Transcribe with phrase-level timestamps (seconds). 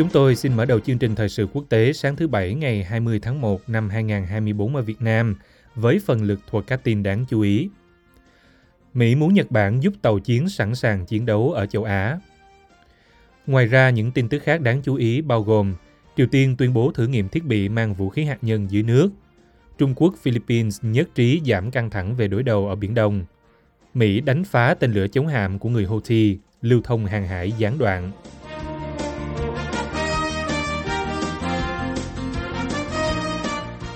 [0.00, 2.84] Chúng tôi xin mở đầu chương trình thời sự quốc tế sáng thứ Bảy ngày
[2.84, 5.36] 20 tháng 1 năm 2024 ở Việt Nam
[5.74, 7.68] với phần lực thuộc các tin đáng chú ý.
[8.94, 12.18] Mỹ muốn Nhật Bản giúp tàu chiến sẵn sàng chiến đấu ở châu Á.
[13.46, 15.74] Ngoài ra, những tin tức khác đáng chú ý bao gồm
[16.16, 19.10] Triều Tiên tuyên bố thử nghiệm thiết bị mang vũ khí hạt nhân dưới nước.
[19.78, 23.24] Trung Quốc, Philippines nhất trí giảm căng thẳng về đối đầu ở Biển Đông.
[23.94, 27.78] Mỹ đánh phá tên lửa chống hạm của người Houthi, lưu thông hàng hải gián
[27.78, 28.10] đoạn.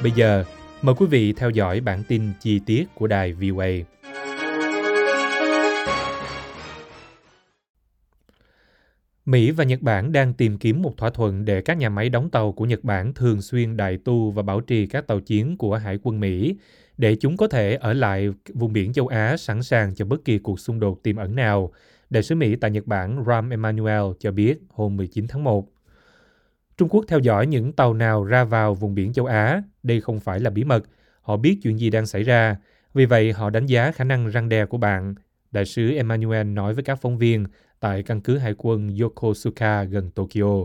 [0.04, 0.44] Bây giờ,
[0.82, 3.68] mời quý vị theo dõi bản tin chi tiết của đài VOA.
[9.24, 12.30] Mỹ và Nhật Bản đang tìm kiếm một thỏa thuận để các nhà máy đóng
[12.30, 15.76] tàu của Nhật Bản thường xuyên đại tu và bảo trì các tàu chiến của
[15.76, 16.56] Hải quân Mỹ
[16.96, 20.38] để chúng có thể ở lại vùng biển châu Á sẵn sàng cho bất kỳ
[20.38, 21.72] cuộc xung đột tiềm ẩn nào,
[22.10, 25.73] Đại sứ Mỹ tại Nhật Bản Ram Emanuel cho biết hôm 19 tháng 1.
[26.78, 30.20] Trung Quốc theo dõi những tàu nào ra vào vùng biển châu Á, đây không
[30.20, 30.84] phải là bí mật,
[31.20, 32.56] họ biết chuyện gì đang xảy ra,
[32.94, 35.14] vì vậy họ đánh giá khả năng răng đe của bạn,
[35.50, 37.44] Đại sứ Emmanuel nói với các phóng viên
[37.80, 40.64] tại căn cứ hải quân Yokosuka gần Tokyo.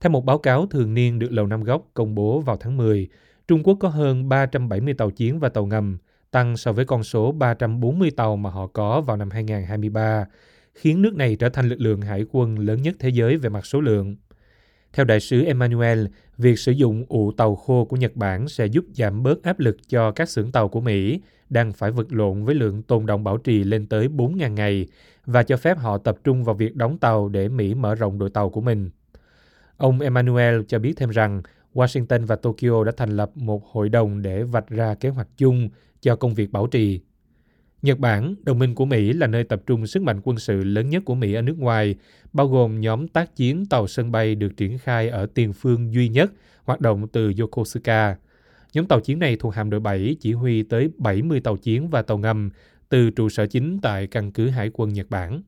[0.00, 3.08] Theo một báo cáo thường niên được Lầu Năm Góc công bố vào tháng 10,
[3.48, 5.98] Trung Quốc có hơn 370 tàu chiến và tàu ngầm,
[6.30, 10.26] tăng so với con số 340 tàu mà họ có vào năm 2023,
[10.74, 13.66] khiến nước này trở thành lực lượng hải quân lớn nhất thế giới về mặt
[13.66, 14.16] số lượng.
[14.92, 16.06] Theo đại sứ Emmanuel,
[16.38, 19.76] việc sử dụng ụ tàu khô của Nhật Bản sẽ giúp giảm bớt áp lực
[19.88, 23.36] cho các xưởng tàu của Mỹ đang phải vật lộn với lượng tồn động bảo
[23.36, 24.86] trì lên tới 4.000 ngày
[25.26, 28.30] và cho phép họ tập trung vào việc đóng tàu để Mỹ mở rộng đội
[28.30, 28.90] tàu của mình.
[29.76, 31.42] Ông Emmanuel cho biết thêm rằng
[31.74, 35.68] Washington và Tokyo đã thành lập một hội đồng để vạch ra kế hoạch chung
[36.00, 37.00] cho công việc bảo trì.
[37.82, 40.90] Nhật Bản, đồng minh của Mỹ là nơi tập trung sức mạnh quân sự lớn
[40.90, 41.94] nhất của Mỹ ở nước ngoài,
[42.32, 46.08] bao gồm nhóm tác chiến tàu sân bay được triển khai ở tiền phương duy
[46.08, 46.32] nhất,
[46.64, 48.16] hoạt động từ Yokosuka.
[48.72, 52.02] Nhóm tàu chiến này thuộc hạm đội 7 chỉ huy tới 70 tàu chiến và
[52.02, 52.50] tàu ngầm
[52.88, 55.42] từ trụ sở chính tại căn cứ hải quân Nhật Bản.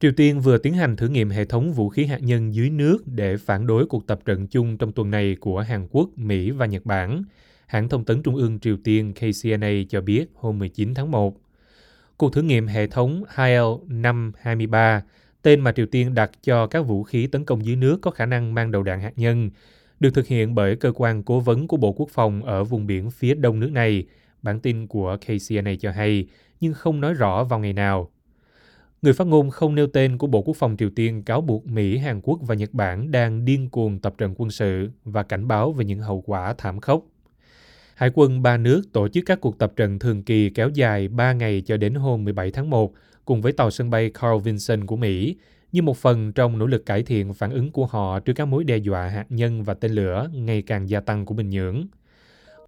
[0.00, 2.98] Triều Tiên vừa tiến hành thử nghiệm hệ thống vũ khí hạt nhân dưới nước
[3.06, 6.66] để phản đối cuộc tập trận chung trong tuần này của Hàn Quốc, Mỹ và
[6.66, 7.22] Nhật Bản.
[7.66, 11.36] Hãng thông tấn Trung ương Triều Tiên KCNA cho biết hôm 19 tháng 1.
[12.16, 15.00] Cuộc thử nghiệm hệ thống HL-523,
[15.42, 18.26] tên mà Triều Tiên đặt cho các vũ khí tấn công dưới nước có khả
[18.26, 19.50] năng mang đầu đạn hạt nhân,
[20.00, 23.10] được thực hiện bởi cơ quan cố vấn của Bộ Quốc phòng ở vùng biển
[23.10, 24.04] phía đông nước này,
[24.42, 26.26] bản tin của KCNA cho hay,
[26.60, 28.10] nhưng không nói rõ vào ngày nào.
[29.02, 31.98] Người phát ngôn không nêu tên của Bộ Quốc phòng Triều Tiên cáo buộc Mỹ,
[31.98, 35.72] Hàn Quốc và Nhật Bản đang điên cuồng tập trận quân sự và cảnh báo
[35.72, 37.06] về những hậu quả thảm khốc.
[37.96, 41.32] Hải quân ba nước tổ chức các cuộc tập trận thường kỳ kéo dài 3
[41.32, 42.92] ngày cho đến hôm 17 tháng 1
[43.24, 45.36] cùng với tàu sân bay Carl Vinson của Mỹ
[45.72, 48.64] như một phần trong nỗ lực cải thiện phản ứng của họ trước các mối
[48.64, 51.86] đe dọa hạt nhân và tên lửa ngày càng gia tăng của Bình Nhưỡng.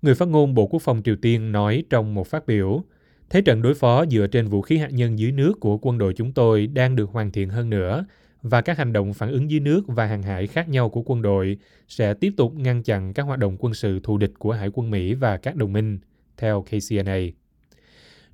[0.03, 2.85] Người phát ngôn Bộ Quốc phòng Triều Tiên nói trong một phát biểu,
[3.31, 6.15] Thế trận đối phó dựa trên vũ khí hạt nhân dưới nước của quân đội
[6.15, 8.05] chúng tôi đang được hoàn thiện hơn nữa
[8.43, 11.23] và các hành động phản ứng dưới nước và hàng hải khác nhau của quân
[11.23, 14.71] đội sẽ tiếp tục ngăn chặn các hoạt động quân sự thù địch của Hải
[14.75, 15.99] quân Mỹ và các đồng minh,
[16.37, 17.19] theo KCNA.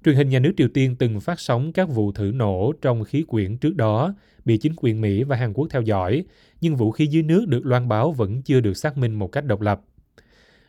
[0.05, 3.25] Truyền hình nhà nước Triều Tiên từng phát sóng các vụ thử nổ trong khí
[3.29, 4.15] quyển trước đó,
[4.45, 6.25] bị chính quyền Mỹ và Hàn Quốc theo dõi,
[6.61, 9.45] nhưng vũ khí dưới nước được loan báo vẫn chưa được xác minh một cách
[9.45, 9.81] độc lập.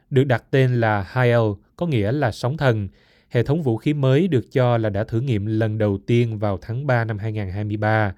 [0.09, 1.41] Được đặt tên là HAL,
[1.75, 2.87] có nghĩa là sóng thần,
[3.29, 6.57] hệ thống vũ khí mới được cho là đã thử nghiệm lần đầu tiên vào
[6.61, 8.13] tháng 3 năm 2023,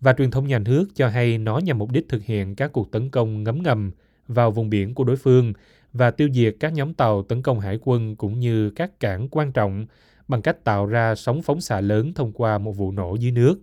[0.00, 2.90] và truyền thông nhà nước cho hay nó nhằm mục đích thực hiện các cuộc
[2.90, 3.90] tấn công ngấm ngầm
[4.28, 5.52] vào vùng biển của đối phương
[5.92, 9.52] và tiêu diệt các nhóm tàu tấn công hải quân cũng như các cảng quan
[9.52, 9.86] trọng
[10.28, 13.60] bằng cách tạo ra sóng phóng xạ lớn thông qua một vụ nổ dưới nước.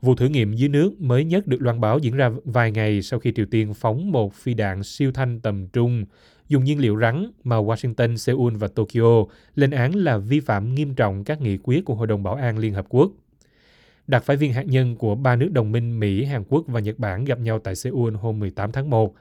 [0.00, 3.20] Vụ thử nghiệm dưới nước mới nhất được loan báo diễn ra vài ngày sau
[3.20, 6.04] khi Triều Tiên phóng một phi đạn siêu thanh tầm trung
[6.48, 10.94] dùng nhiên liệu rắn mà Washington, Seoul và Tokyo lên án là vi phạm nghiêm
[10.94, 13.12] trọng các nghị quyết của Hội đồng Bảo an Liên Hợp Quốc.
[14.06, 16.98] Đặc phái viên hạt nhân của ba nước đồng minh Mỹ, Hàn Quốc và Nhật
[16.98, 19.14] Bản gặp nhau tại Seoul hôm 18 tháng 1,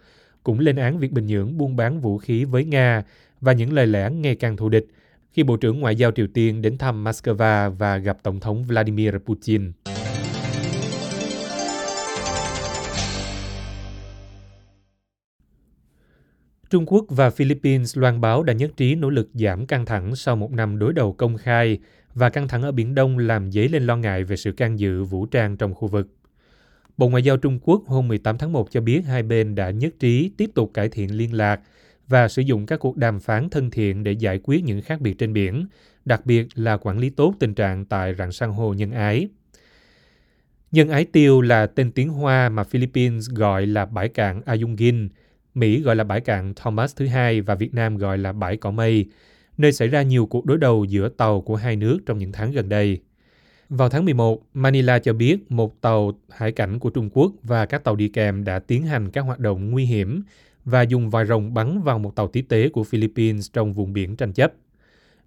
[0.43, 3.03] cũng lên án việc Bình Nhưỡng buôn bán vũ khí với Nga
[3.41, 4.87] và những lời lẽ ngày càng thù địch
[5.33, 9.13] khi Bộ trưởng Ngoại giao Triều Tiên đến thăm Moscow và gặp Tổng thống Vladimir
[9.25, 9.71] Putin.
[16.69, 20.35] Trung Quốc và Philippines loan báo đã nhất trí nỗ lực giảm căng thẳng sau
[20.35, 21.79] một năm đối đầu công khai
[22.15, 25.03] và căng thẳng ở Biển Đông làm dấy lên lo ngại về sự can dự
[25.03, 26.07] vũ trang trong khu vực.
[26.97, 29.93] Bộ Ngoại giao Trung Quốc hôm 18 tháng 1 cho biết hai bên đã nhất
[29.99, 31.61] trí tiếp tục cải thiện liên lạc
[32.07, 35.13] và sử dụng các cuộc đàm phán thân thiện để giải quyết những khác biệt
[35.17, 35.65] trên biển,
[36.05, 39.27] đặc biệt là quản lý tốt tình trạng tại rạn san hô nhân ái.
[40.71, 45.09] Nhân ái tiêu là tên tiếng Hoa mà Philippines gọi là bãi cạn Ayungin,
[45.53, 48.71] Mỹ gọi là bãi cạn Thomas thứ hai và Việt Nam gọi là bãi cỏ
[48.71, 49.05] mây,
[49.57, 52.51] nơi xảy ra nhiều cuộc đối đầu giữa tàu của hai nước trong những tháng
[52.51, 52.99] gần đây.
[53.69, 57.83] Vào tháng 11, Manila cho biết một tàu hải cảnh của Trung Quốc và các
[57.83, 60.21] tàu đi kèm đã tiến hành các hoạt động nguy hiểm
[60.65, 64.15] và dùng vòi rồng bắn vào một tàu tiếp tế của Philippines trong vùng biển
[64.15, 64.53] tranh chấp.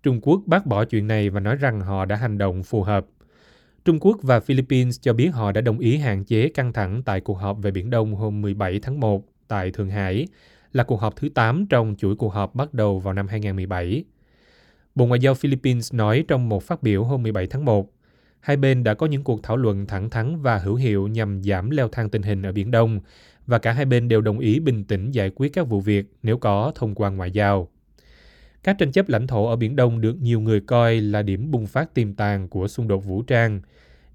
[0.02, 3.06] Trung Quốc bác bỏ chuyện này và nói rằng họ đã hành động phù hợp.
[3.84, 7.20] Trung Quốc và Philippines cho biết họ đã đồng ý hạn chế căng thẳng tại
[7.20, 10.26] cuộc họp về Biển Đông hôm 17 tháng 1 tại Thượng Hải,
[10.72, 14.04] là cuộc họp thứ 8 trong chuỗi cuộc họp bắt đầu vào năm 2017.
[14.98, 17.92] Bộ Ngoại giao Philippines nói trong một phát biểu hôm 17 tháng 1,
[18.40, 21.70] hai bên đã có những cuộc thảo luận thẳng thắn và hữu hiệu nhằm giảm
[21.70, 23.00] leo thang tình hình ở Biển Đông,
[23.46, 26.38] và cả hai bên đều đồng ý bình tĩnh giải quyết các vụ việc nếu
[26.38, 27.68] có thông qua ngoại giao.
[28.62, 31.66] Các tranh chấp lãnh thổ ở Biển Đông được nhiều người coi là điểm bùng
[31.66, 33.60] phát tiềm tàng của xung đột vũ trang.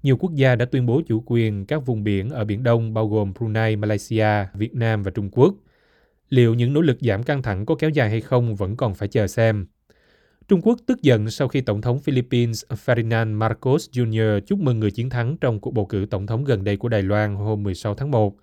[0.02, 3.08] Nhiều quốc gia đã tuyên bố chủ quyền các vùng biển ở Biển Đông bao
[3.08, 5.54] gồm Brunei, Malaysia, Việt Nam và Trung Quốc.
[6.28, 9.08] Liệu những nỗ lực giảm căng thẳng có kéo dài hay không vẫn còn phải
[9.08, 9.66] chờ xem.
[10.48, 14.40] Trung Quốc tức giận sau khi Tổng thống Philippines Ferdinand Marcos Jr.
[14.40, 17.02] chúc mừng người chiến thắng trong cuộc bầu cử tổng thống gần đây của Đài
[17.02, 18.36] Loan hôm 16 tháng 1.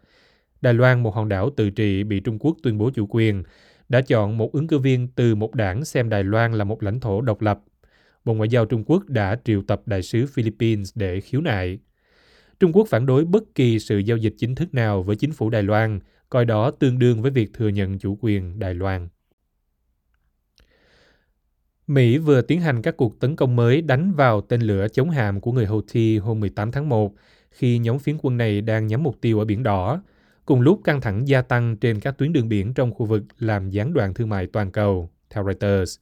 [0.61, 3.43] Đài Loan, một hòn đảo tự trị bị Trung Quốc tuyên bố chủ quyền,
[3.89, 6.99] đã chọn một ứng cử viên từ một đảng xem Đài Loan là một lãnh
[6.99, 7.59] thổ độc lập.
[8.25, 11.79] Bộ Ngoại giao Trung Quốc đã triệu tập đại sứ Philippines để khiếu nại.
[12.59, 15.49] Trung Quốc phản đối bất kỳ sự giao dịch chính thức nào với chính phủ
[15.49, 15.99] Đài Loan,
[16.29, 19.07] coi đó tương đương với việc thừa nhận chủ quyền Đài Loan.
[21.93, 25.41] Mỹ vừa tiến hành các cuộc tấn công mới đánh vào tên lửa chống hạm
[25.41, 27.13] của người Houthi hôm 18 tháng 1,
[27.51, 30.01] khi nhóm phiến quân này đang nhắm mục tiêu ở Biển Đỏ,
[30.45, 33.69] cùng lúc căng thẳng gia tăng trên các tuyến đường biển trong khu vực làm
[33.69, 35.99] gián đoạn thương mại toàn cầu, theo Reuters.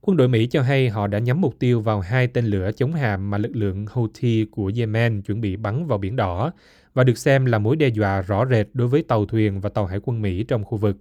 [0.00, 2.92] Quân đội Mỹ cho hay họ đã nhắm mục tiêu vào hai tên lửa chống
[2.92, 6.52] hạm mà lực lượng Houthi của Yemen chuẩn bị bắn vào Biển Đỏ
[6.94, 9.86] và được xem là mối đe dọa rõ rệt đối với tàu thuyền và tàu
[9.86, 10.96] hải quân Mỹ trong khu vực.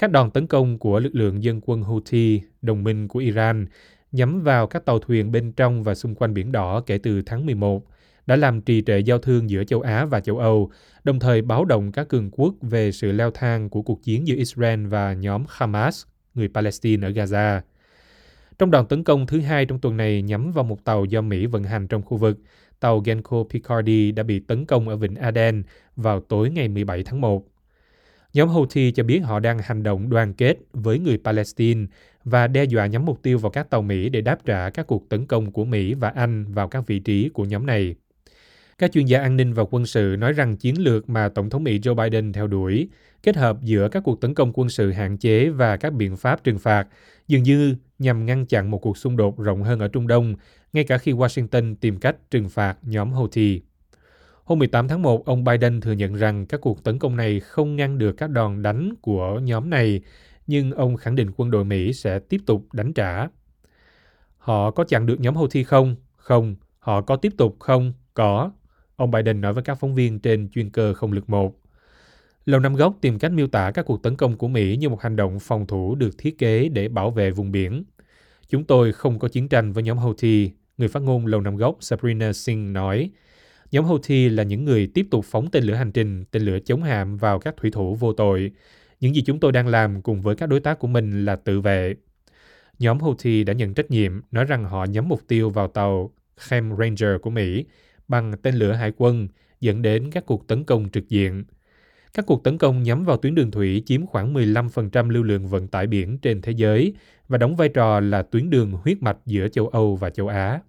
[0.00, 3.66] Các đòn tấn công của lực lượng dân quân Houthi, đồng minh của Iran,
[4.12, 7.46] nhắm vào các tàu thuyền bên trong và xung quanh Biển Đỏ kể từ tháng
[7.46, 7.84] 11,
[8.26, 10.70] đã làm trì trệ giao thương giữa châu Á và châu Âu,
[11.04, 14.34] đồng thời báo động các cường quốc về sự leo thang của cuộc chiến giữa
[14.34, 16.04] Israel và nhóm Hamas,
[16.34, 17.60] người Palestine ở Gaza.
[18.58, 21.46] Trong đòn tấn công thứ hai trong tuần này nhắm vào một tàu do Mỹ
[21.46, 22.38] vận hành trong khu vực,
[22.80, 25.62] tàu Genco Picardy đã bị tấn công ở vịnh Aden
[25.96, 27.46] vào tối ngày 17 tháng 1.
[28.32, 31.86] Nhóm Houthi cho biết họ đang hành động đoàn kết với người Palestine
[32.24, 35.08] và đe dọa nhắm mục tiêu vào các tàu Mỹ để đáp trả các cuộc
[35.08, 37.94] tấn công của Mỹ và Anh vào các vị trí của nhóm này.
[38.78, 41.64] Các chuyên gia an ninh và quân sự nói rằng chiến lược mà Tổng thống
[41.64, 42.88] Mỹ Joe Biden theo đuổi,
[43.22, 46.44] kết hợp giữa các cuộc tấn công quân sự hạn chế và các biện pháp
[46.44, 46.86] trừng phạt,
[47.28, 50.34] dường như nhằm ngăn chặn một cuộc xung đột rộng hơn ở Trung Đông,
[50.72, 53.60] ngay cả khi Washington tìm cách trừng phạt nhóm Houthi.
[54.50, 57.76] Hôm 18 tháng 1, ông Biden thừa nhận rằng các cuộc tấn công này không
[57.76, 60.00] ngăn được các đòn đánh của nhóm này,
[60.46, 63.28] nhưng ông khẳng định quân đội Mỹ sẽ tiếp tục đánh trả.
[64.38, 65.96] Họ có chặn được nhóm Houthi không?
[66.16, 66.56] Không.
[66.78, 67.92] Họ có tiếp tục không?
[68.14, 68.50] Có.
[68.96, 71.56] Ông Biden nói với các phóng viên trên chuyên cơ không lực một.
[72.44, 75.02] Lầu Năm Góc tìm cách miêu tả các cuộc tấn công của Mỹ như một
[75.02, 77.84] hành động phòng thủ được thiết kế để bảo vệ vùng biển.
[78.48, 81.76] Chúng tôi không có chiến tranh với nhóm Houthi, người phát ngôn Lầu Năm Góc
[81.80, 83.10] Sabrina Singh nói.
[83.72, 86.82] Nhóm Houthi là những người tiếp tục phóng tên lửa hành trình, tên lửa chống
[86.82, 88.52] hạm vào các thủy thủ vô tội.
[89.00, 91.60] Những gì chúng tôi đang làm cùng với các đối tác của mình là tự
[91.60, 91.94] vệ.
[92.78, 96.10] Nhóm Houthi đã nhận trách nhiệm, nói rằng họ nhắm mục tiêu vào tàu
[96.48, 97.64] Chem Ranger của Mỹ
[98.08, 99.28] bằng tên lửa hải quân,
[99.60, 101.44] dẫn đến các cuộc tấn công trực diện.
[102.14, 105.68] Các cuộc tấn công nhắm vào tuyến đường thủy chiếm khoảng 15% lưu lượng vận
[105.68, 106.94] tải biển trên thế giới
[107.28, 110.60] và đóng vai trò là tuyến đường huyết mạch giữa châu Âu và châu Á.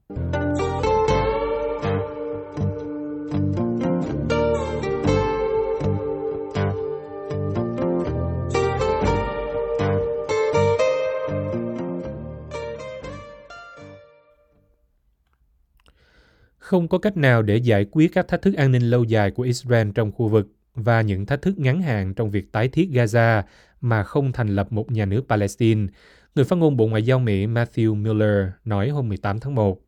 [16.72, 19.44] Không có cách nào để giải quyết các thách thức an ninh lâu dài của
[19.44, 23.44] Israel trong khu vực và những thách thức ngắn hạn trong việc tái thiết Gaza
[23.82, 25.88] mà không thành lập một nhà nước Palestine,
[26.36, 29.82] người phát ngôn Bộ Ngoại giao Mỹ Matthew Miller nói hôm 18 tháng 1.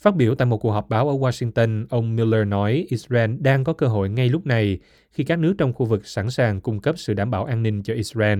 [0.00, 3.72] Phát biểu tại một cuộc họp báo ở Washington, ông Miller nói Israel đang có
[3.72, 4.78] cơ hội ngay lúc này
[5.10, 7.82] khi các nước trong khu vực sẵn sàng cung cấp sự đảm bảo an ninh
[7.82, 8.38] cho Israel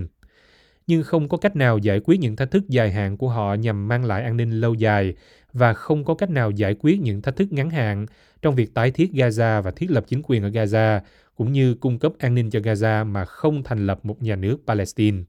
[0.86, 3.88] nhưng không có cách nào giải quyết những thách thức dài hạn của họ nhằm
[3.88, 5.14] mang lại an ninh lâu dài
[5.52, 8.06] và không có cách nào giải quyết những thách thức ngắn hạn
[8.42, 11.00] trong việc tái thiết Gaza và thiết lập chính quyền ở Gaza,
[11.34, 14.56] cũng như cung cấp an ninh cho Gaza mà không thành lập một nhà nước
[14.66, 15.22] Palestine.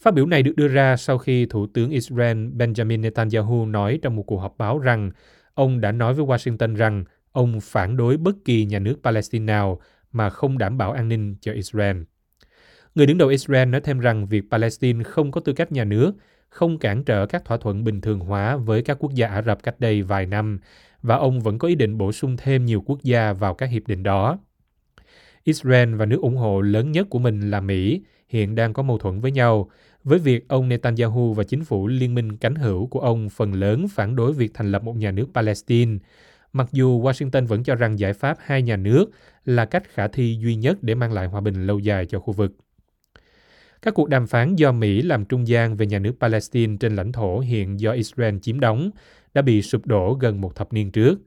[0.00, 4.16] Phát biểu này được đưa ra sau khi Thủ tướng Israel Benjamin Netanyahu nói trong
[4.16, 5.10] một cuộc họp báo rằng
[5.54, 9.80] ông đã nói với Washington rằng ông phản đối bất kỳ nhà nước Palestine nào
[10.12, 11.96] mà không đảm bảo an ninh cho Israel.
[12.94, 16.12] Người đứng đầu Israel nói thêm rằng việc Palestine không có tư cách nhà nước
[16.48, 19.62] không cản trở các thỏa thuận bình thường hóa với các quốc gia Ả Rập
[19.62, 20.58] cách đây vài năm
[21.02, 23.86] và ông vẫn có ý định bổ sung thêm nhiều quốc gia vào các hiệp
[23.86, 24.38] định đó.
[25.44, 28.98] Israel và nước ủng hộ lớn nhất của mình là Mỹ hiện đang có mâu
[28.98, 29.70] thuẫn với nhau
[30.04, 33.86] với việc ông Netanyahu và chính phủ liên minh cánh hữu của ông phần lớn
[33.88, 35.98] phản đối việc thành lập một nhà nước Palestine,
[36.52, 39.10] mặc dù Washington vẫn cho rằng giải pháp hai nhà nước
[39.44, 42.32] là cách khả thi duy nhất để mang lại hòa bình lâu dài cho khu
[42.32, 42.56] vực.
[43.84, 47.12] Các cuộc đàm phán do Mỹ làm trung gian về nhà nước Palestine trên lãnh
[47.12, 48.90] thổ hiện do Israel chiếm đóng
[49.34, 51.20] đã bị sụp đổ gần một thập niên trước.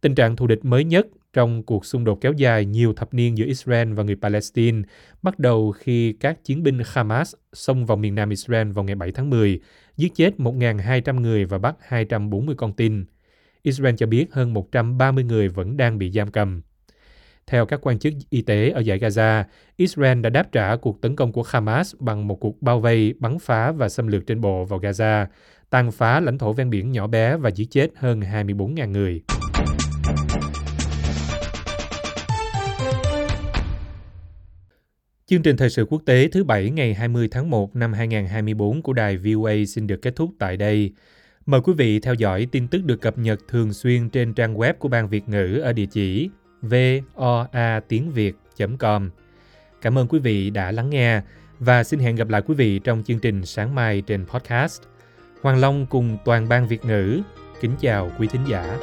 [0.00, 3.38] Tình trạng thù địch mới nhất trong cuộc xung đột kéo dài nhiều thập niên
[3.38, 4.82] giữa Israel và người Palestine
[5.22, 9.12] bắt đầu khi các chiến binh Hamas xông vào miền nam Israel vào ngày 7
[9.12, 9.60] tháng 10,
[9.96, 13.04] giết chết 1.200 người và bắt 240 con tin.
[13.62, 16.62] Israel cho biết hơn 130 người vẫn đang bị giam cầm.
[17.50, 19.44] Theo các quan chức y tế ở giải Gaza,
[19.76, 23.38] Israel đã đáp trả cuộc tấn công của Hamas bằng một cuộc bao vây, bắn
[23.38, 25.26] phá và xâm lược trên bộ vào Gaza,
[25.70, 29.22] tàn phá lãnh thổ ven biển nhỏ bé và giết chết hơn 24.000 người.
[35.26, 38.92] Chương trình thời sự quốc tế thứ Bảy ngày 20 tháng 1 năm 2024 của
[38.92, 40.92] đài VOA xin được kết thúc tại đây.
[41.46, 44.74] Mời quý vị theo dõi tin tức được cập nhật thường xuyên trên trang web
[44.78, 46.30] của Ban Việt ngữ ở địa chỉ
[46.62, 49.10] voa tiếng việt.com.
[49.80, 51.20] Cảm ơn quý vị đã lắng nghe
[51.58, 54.82] và xin hẹn gặp lại quý vị trong chương trình sáng mai trên podcast.
[55.42, 57.20] Hoàng Long cùng toàn ban Việt ngữ
[57.60, 58.78] kính chào quý thính giả.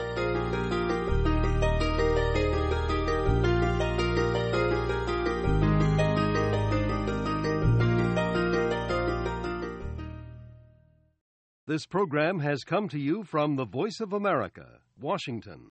[11.68, 15.68] This program has come to you from the Voice of America, Washington.